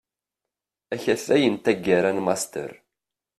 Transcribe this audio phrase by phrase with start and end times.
[0.93, 2.71] Akatay n taggara n Master.